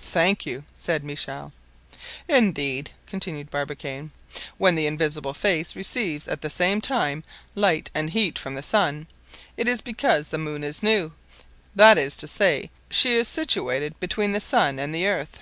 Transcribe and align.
"Thank 0.00 0.44
you," 0.44 0.64
said 0.74 1.02
Michel. 1.02 1.50
"Indeed," 2.28 2.90
continued 3.06 3.48
Barbicane, 3.50 4.10
"when 4.58 4.74
the 4.74 4.86
invisible 4.86 5.32
face 5.32 5.74
receives 5.74 6.28
at 6.28 6.42
the 6.42 6.50
same 6.50 6.82
time 6.82 7.24
light 7.54 7.88
and 7.94 8.10
heat 8.10 8.38
from 8.38 8.54
the 8.54 8.62
sun, 8.62 9.06
it 9.56 9.66
is 9.66 9.80
because 9.80 10.28
the 10.28 10.36
moon 10.36 10.62
is 10.62 10.82
new; 10.82 11.14
that 11.74 11.96
is 11.96 12.16
to 12.16 12.28
say, 12.28 12.68
she 12.90 13.14
is 13.14 13.28
situated 13.28 13.98
between 13.98 14.32
the 14.32 14.42
sun 14.42 14.78
and 14.78 14.94
the 14.94 15.06
earth. 15.06 15.38